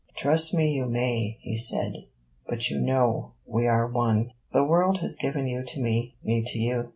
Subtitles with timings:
[0.15, 2.05] 'Trust me you may,' he said.
[2.47, 4.31] 'But you know we are one.
[4.51, 6.89] The world has given you to me, me to you.